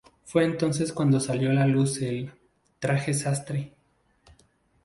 [0.23, 2.31] Fue entonces cuando salió a la luz el
[2.79, 3.71] "traje sastre".